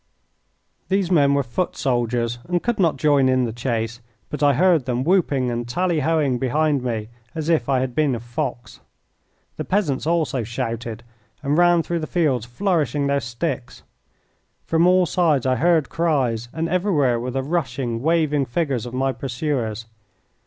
These 0.89 1.11
men 1.11 1.35
were 1.35 1.43
foot 1.43 1.77
soldiers 1.77 2.39
and 2.47 2.63
could 2.63 2.79
not 2.79 2.97
join 2.97 3.29
in 3.29 3.43
the 3.43 3.53
chase, 3.53 4.01
but 4.31 4.41
I 4.41 4.55
heard 4.55 4.85
them 4.85 5.03
whooping 5.03 5.51
and 5.51 5.67
tally 5.67 5.99
hoing 5.99 6.39
behind 6.39 6.81
me 6.83 7.09
as 7.35 7.49
if 7.49 7.69
I 7.69 7.81
had 7.81 7.93
been 7.93 8.15
a 8.15 8.19
fox. 8.19 8.79
The 9.57 9.63
peasants 9.63 10.07
also 10.07 10.41
shouted 10.41 11.03
and 11.43 11.55
ran 11.55 11.83
through 11.83 11.99
the 11.99 12.07
fields 12.07 12.47
flourishing 12.47 13.05
their 13.05 13.19
sticks. 13.21 13.83
From 14.65 14.87
all 14.87 15.05
sides 15.05 15.45
I 15.45 15.57
heard 15.57 15.87
cries, 15.89 16.49
and 16.51 16.67
everywhere 16.67 17.19
were 17.19 17.29
the 17.29 17.43
rushing, 17.43 18.01
waving 18.01 18.45
figures 18.47 18.87
of 18.87 18.95
my 18.95 19.11
pursuers. 19.11 19.85